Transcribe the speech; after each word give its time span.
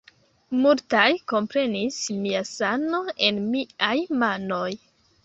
Multaj 0.61 1.03
komprenis 1.33 1.99
mia 2.21 2.41
sano 2.53 3.03
en 3.29 3.39
miaj 3.53 3.93
manoj! 4.25 4.65